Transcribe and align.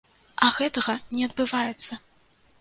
А 0.45 0.47
гэтага 0.55 0.95
не 1.17 1.27
адбываецца. 1.29 1.99